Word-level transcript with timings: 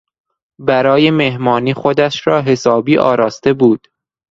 برای 0.59 1.11
مهمانی 1.11 1.73
خودش 1.73 2.27
را 2.27 2.41
حسابی 2.41 2.97
آراسته 2.97 3.53
بود. 3.53 3.87